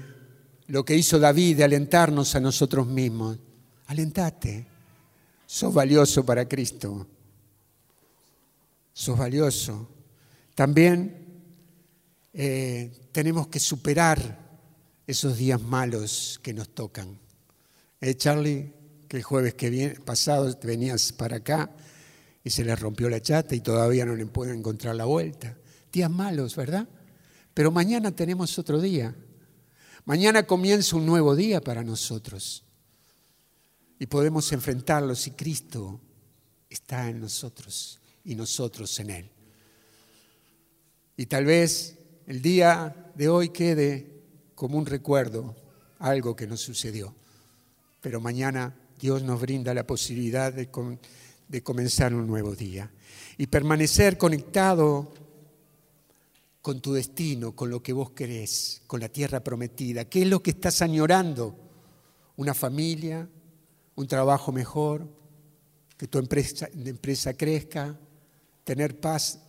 [0.67, 3.37] lo que hizo David de alentarnos a nosotros mismos.
[3.87, 4.65] Alentate.
[5.45, 7.05] Sos valioso para Cristo.
[8.93, 9.89] Sos valioso.
[10.55, 11.17] También
[12.33, 14.39] eh, tenemos que superar
[15.05, 17.19] esos días malos que nos tocan.
[17.99, 18.71] ¿Eh, Charlie?
[19.09, 21.69] Que el jueves que pasado venías para acá
[22.47, 25.57] y se le rompió la chata y todavía no le pueden encontrar la vuelta.
[25.91, 26.87] Días malos, ¿verdad?
[27.53, 29.13] Pero mañana tenemos otro día.
[30.05, 32.63] Mañana comienza un nuevo día para nosotros
[33.99, 35.99] y podemos enfrentarlo si Cristo
[36.69, 39.31] está en nosotros y nosotros en Él.
[41.17, 44.23] Y tal vez el día de hoy quede
[44.55, 45.53] como un recuerdo,
[45.99, 47.13] algo que nos sucedió,
[47.99, 50.71] pero mañana Dios nos brinda la posibilidad de,
[51.47, 52.91] de comenzar un nuevo día
[53.37, 55.13] y permanecer conectado
[56.61, 60.05] con tu destino, con lo que vos querés, con la tierra prometida.
[60.05, 61.55] ¿Qué es lo que estás añorando?
[62.35, 63.29] ¿Una familia?
[63.97, 65.07] un trabajo mejor,
[65.97, 67.99] que tu empresa, empresa crezca,
[68.63, 69.39] tener paz,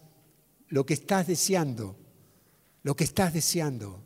[0.68, 1.96] lo que estás deseando,
[2.82, 4.02] lo que estás deseando,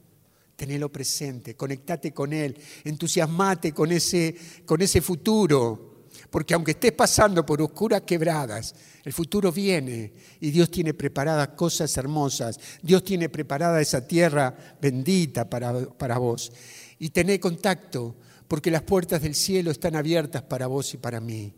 [0.57, 4.35] tenelo presente, conectate con Él, entusiasmate con ese,
[4.67, 5.92] con ese futuro,
[6.33, 11.95] porque aunque estés pasando por oscuras quebradas, el futuro viene y Dios tiene preparadas cosas
[11.99, 16.51] hermosas, Dios tiene preparada esa tierra bendita para, para vos.
[16.99, 18.17] Y tené contacto
[18.49, 21.53] porque las puertas del cielo están abiertas para vos y para mí.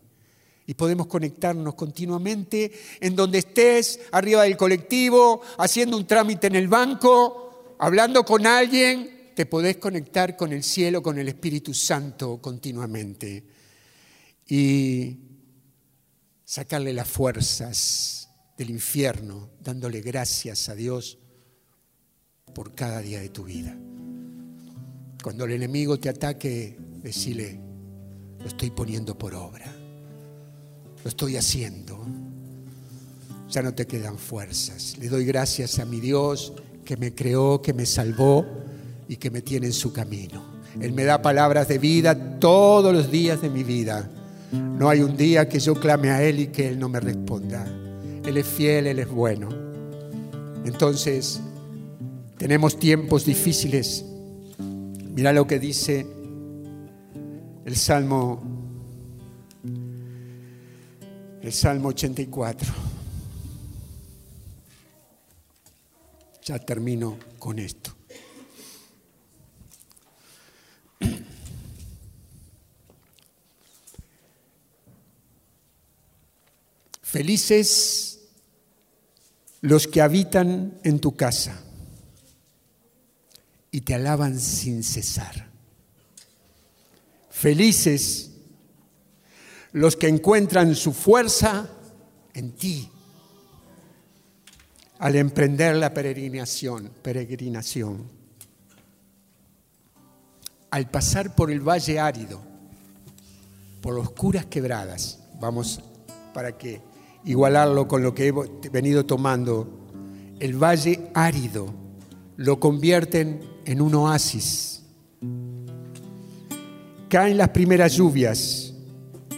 [0.67, 6.67] Y podemos conectarnos continuamente en donde estés, arriba del colectivo, haciendo un trámite en el
[6.67, 13.54] banco, hablando con alguien, te podés conectar con el cielo, con el Espíritu Santo continuamente.
[14.49, 15.19] Y
[16.45, 21.19] sacarle las fuerzas del infierno, dándole gracias a Dios
[22.55, 23.77] por cada día de tu vida.
[25.23, 27.59] Cuando el enemigo te ataque, decile,
[28.39, 29.75] lo estoy poniendo por obra,
[31.03, 32.07] lo estoy haciendo.
[33.49, 34.97] Ya no te quedan fuerzas.
[34.99, 36.53] Le doy gracias a mi Dios
[36.85, 38.45] que me creó, que me salvó
[39.09, 40.43] y que me tiene en su camino.
[40.81, 44.11] Él me da palabras de vida todos los días de mi vida.
[44.79, 47.67] No hay un día que yo clame a Él y que Él no me responda.
[48.25, 49.49] Él es fiel, Él es bueno.
[50.65, 51.41] Entonces,
[52.39, 54.05] tenemos tiempos difíciles
[55.15, 56.05] Mira lo que dice
[57.65, 58.43] el Salmo
[61.41, 62.73] el Salmo 84.
[66.43, 67.94] Ya termino con esto.
[77.15, 78.19] Felices
[79.61, 81.63] los que habitan en tu casa
[83.71, 85.47] y te alaban sin cesar.
[87.31, 88.33] Felices
[89.71, 91.71] los que encuentran su fuerza
[92.33, 92.91] en ti
[94.99, 98.11] al emprender la peregrinación, peregrinación.
[100.69, 102.43] Al pasar por el valle árido,
[103.81, 105.81] por las curas quebradas, vamos
[106.33, 106.93] para que
[107.25, 109.69] igualarlo con lo que he venido tomando,
[110.41, 111.73] el valle árido
[112.37, 114.83] lo convierten en un oasis.
[117.09, 118.75] Caen las primeras lluvias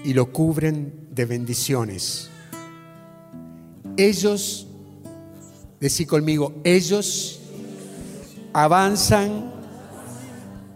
[0.05, 2.31] y lo cubren de bendiciones.
[3.97, 4.67] Ellos,
[5.81, 7.41] decí conmigo, ellos
[8.53, 9.53] avanzan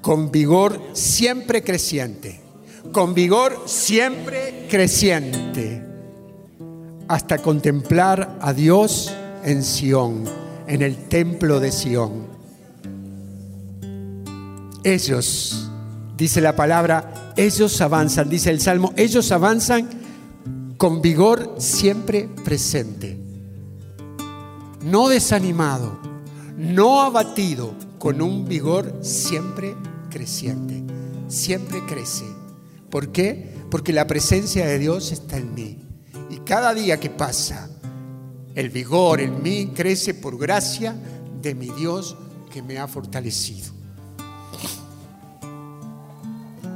[0.01, 2.41] con vigor siempre creciente,
[2.93, 5.90] con vigor siempre creciente,
[7.11, 10.27] hasta contemplar a Dios en Sión,
[10.69, 12.29] en el templo de Sión.
[14.85, 15.69] Ellos,
[16.17, 19.89] dice la palabra, ellos avanzan, dice el Salmo, ellos avanzan
[20.77, 23.19] con vigor siempre presente,
[24.85, 25.99] no desanimado,
[26.57, 29.75] no abatido, con un vigor siempre
[30.11, 30.85] creciente.
[31.27, 32.25] Siempre crece.
[32.89, 33.53] ¿Por qué?
[33.69, 35.90] Porque la presencia de Dios está en mí.
[36.51, 37.69] Cada día que pasa,
[38.57, 40.97] el vigor en mí crece por gracia
[41.41, 42.17] de mi Dios
[42.53, 43.71] que me ha fortalecido.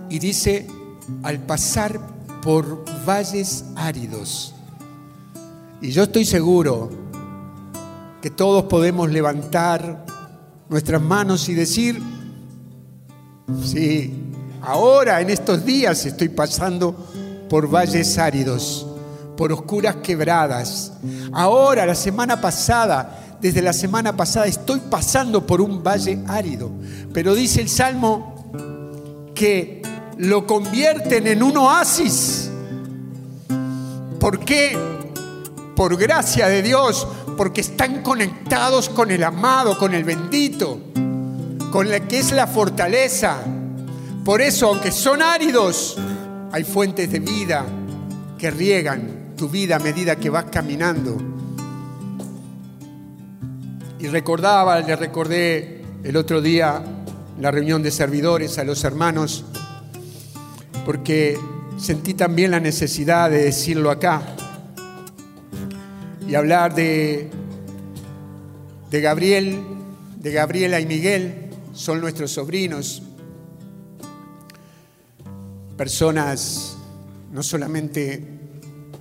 [0.09, 0.69] Y dice,
[1.25, 2.01] al pasar
[2.41, 4.55] por valles áridos,
[5.81, 6.89] y yo estoy seguro
[8.23, 10.07] que todos podemos levantar
[10.69, 12.01] nuestras manos y decir,
[13.61, 14.15] sí,
[14.63, 16.95] ahora en estos días estoy pasando
[17.51, 18.87] por valles áridos,
[19.37, 20.93] por oscuras quebradas.
[21.33, 26.71] Ahora, la semana pasada, desde la semana pasada, estoy pasando por un valle árido.
[27.13, 28.53] Pero dice el Salmo
[29.35, 29.83] que
[30.19, 32.51] lo convierten en un oasis.
[34.21, 34.79] ¿Por qué?
[35.77, 37.07] Por gracia de Dios,
[37.37, 40.81] porque están conectados con el amado, con el bendito,
[41.71, 43.39] con la que es la fortaleza.
[44.25, 45.97] Por eso, aunque son áridos,
[46.53, 47.67] hay fuentes de vida
[48.39, 51.17] que riegan tu vida a medida que vas caminando.
[53.99, 56.83] Y recordaba, le recordé el otro día
[57.41, 59.45] la reunión de servidores a los hermanos
[60.85, 61.39] porque
[61.79, 64.23] sentí también la necesidad de decirlo acá
[66.29, 67.31] y hablar de,
[68.91, 69.63] de Gabriel,
[70.19, 73.03] de Gabriela y Miguel, son nuestros sobrinos,
[75.77, 76.77] personas
[77.33, 78.34] no solamente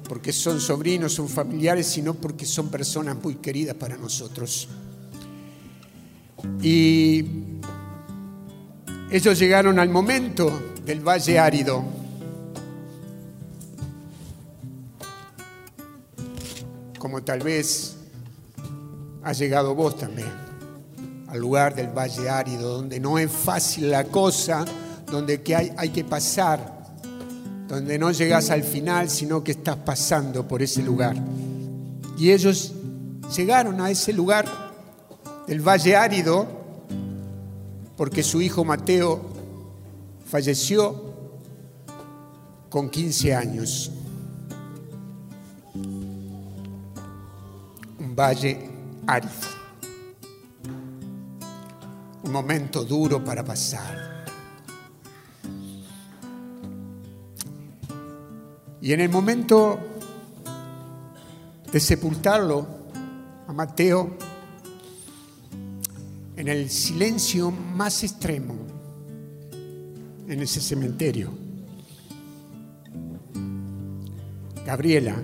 [0.08, 4.68] porque son sobrinos, son familiares, sino porque son personas muy queridas para nosotros.
[6.62, 7.26] Y
[9.10, 10.52] ellos llegaron al momento
[10.86, 11.84] del Valle Árido.
[16.98, 17.98] Como tal vez
[19.24, 20.32] ha llegado vos también,
[21.28, 24.66] al lugar del Valle Árido, donde no es fácil la cosa,
[25.10, 26.83] donde que hay, hay que pasar,
[27.76, 31.16] donde no llegas al final, sino que estás pasando por ese lugar.
[32.18, 32.74] Y ellos
[33.36, 34.46] llegaron a ese lugar
[35.48, 36.48] del Valle Árido
[37.98, 39.22] porque su hijo Mateo
[40.30, 41.14] falleció
[42.70, 43.92] con 15 años.
[48.00, 48.70] Un valle
[49.08, 49.32] árido.
[52.24, 54.13] Un momento duro para pasar.
[58.84, 59.80] Y en el momento
[61.72, 62.68] de sepultarlo
[63.48, 64.18] a Mateo,
[66.36, 68.56] en el silencio más extremo,
[70.28, 71.32] en ese cementerio.
[74.66, 75.16] Gabriela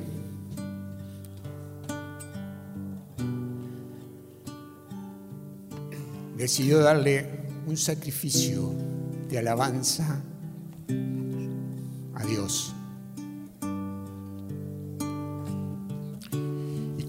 [6.37, 7.27] decidió darle
[7.67, 8.73] un sacrificio
[9.27, 10.23] de alabanza
[12.15, 12.73] a Dios.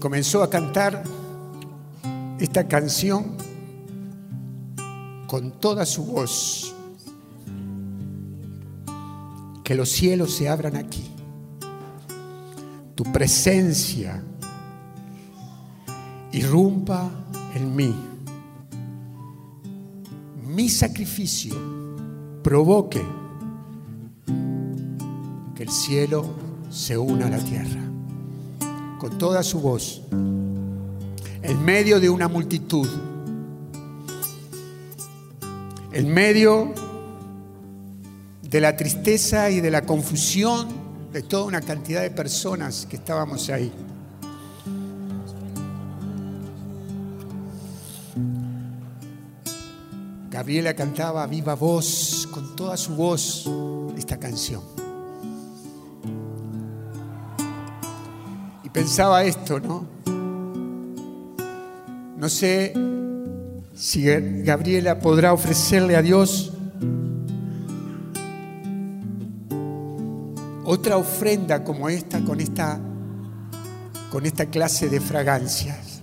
[0.01, 1.03] Comenzó a cantar
[2.39, 3.37] esta canción
[5.27, 6.75] con toda su voz
[9.63, 11.03] que los cielos se abran aquí.
[12.95, 14.23] Tu presencia
[16.31, 17.09] irrumpa
[17.53, 17.95] en mí.
[20.47, 21.55] Mi sacrificio
[22.43, 23.05] provoque
[25.55, 26.25] que el cielo
[26.71, 27.90] se una a la tierra
[29.01, 32.87] con toda su voz en medio de una multitud
[35.91, 36.71] en medio
[38.43, 40.67] de la tristeza y de la confusión
[41.11, 43.71] de toda una cantidad de personas que estábamos ahí.
[50.29, 53.49] Gabriela cantaba a viva voz, con toda su voz,
[53.97, 54.80] esta canción.
[58.91, 59.85] Pensaba esto, ¿no?
[62.17, 62.73] No sé
[63.73, 64.03] si
[64.43, 66.51] Gabriela podrá ofrecerle a Dios
[70.65, 72.81] otra ofrenda como esta con esta
[74.11, 76.01] con esta clase de fragancias.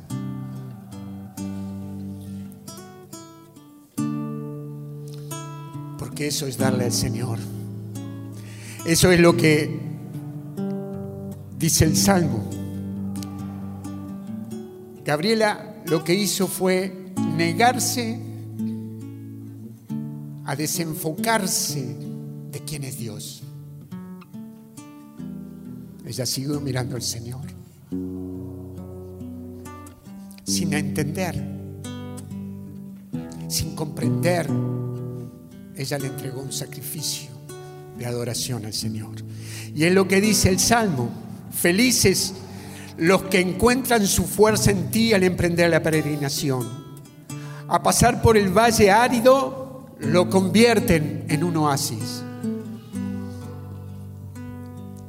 [5.98, 7.38] Porque eso es darle al Señor.
[8.86, 9.78] Eso es lo que
[11.58, 12.57] dice el Salmo.
[15.08, 16.92] Gabriela lo que hizo fue
[17.34, 18.20] negarse
[20.44, 21.96] a desenfocarse
[22.52, 23.42] de quién es Dios.
[26.04, 27.40] Ella siguió mirando al Señor
[30.44, 31.42] sin entender
[33.48, 34.46] sin comprender,
[35.74, 37.30] ella le entregó un sacrificio
[37.96, 39.14] de adoración al Señor.
[39.74, 41.08] Y es lo que dice el Salmo,
[41.50, 42.34] felices
[42.98, 46.66] los que encuentran su fuerza en ti al emprender la peregrinación.
[47.68, 52.22] A pasar por el valle árido lo convierten en un oasis.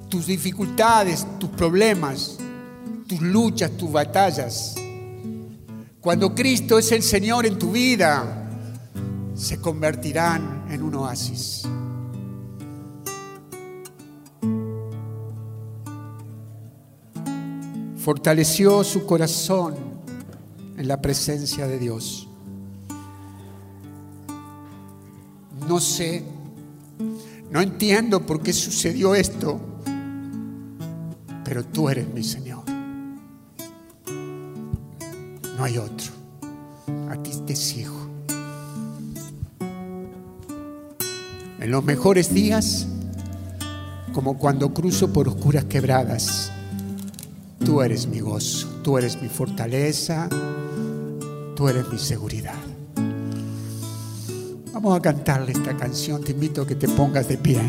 [0.08, 2.38] Tus dificultades, tus problemas,
[3.08, 4.76] tus luchas, tus batallas,
[6.02, 8.50] cuando Cristo es el Señor en tu vida,
[9.36, 11.68] se convertirán en un oasis.
[18.10, 19.76] Fortaleció su corazón
[20.76, 22.28] en la presencia de Dios.
[25.68, 26.24] No sé,
[27.52, 29.62] no entiendo por qué sucedió esto,
[31.46, 32.64] pero tú eres mi Señor.
[35.56, 36.12] No hay otro.
[37.12, 38.10] A ti te sigo.
[41.60, 42.88] En los mejores días,
[44.14, 46.52] como cuando cruzo por oscuras quebradas,
[47.84, 50.28] eres mi gozo, tú eres mi fortaleza,
[51.56, 52.56] tú eres mi seguridad.
[54.74, 57.62] Vamos a cantarle esta canción, te invito a que te pongas de pie.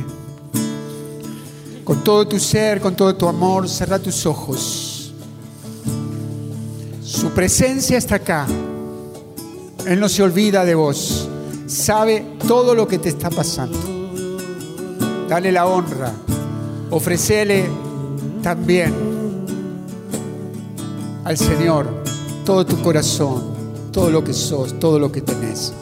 [1.84, 5.12] Con todo tu ser, con todo tu amor, cerra tus ojos.
[7.02, 8.46] Su presencia está acá.
[9.86, 11.28] Él no se olvida de vos.
[11.66, 13.78] Sabe todo lo que te está pasando.
[15.28, 16.12] Dale la honra.
[16.90, 17.68] Ofrecele
[18.42, 19.09] también
[21.24, 21.86] al Señor
[22.44, 23.42] todo tu corazón,
[23.92, 25.72] todo lo que sos, todo lo que tenés.